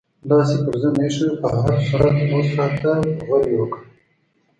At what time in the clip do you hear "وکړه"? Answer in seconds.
3.57-3.81